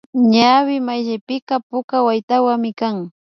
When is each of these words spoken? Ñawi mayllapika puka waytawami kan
Ñawi 0.31 0.75
mayllapika 0.87 1.55
puka 1.69 1.97
waytawami 2.05 2.71
kan 2.79 2.97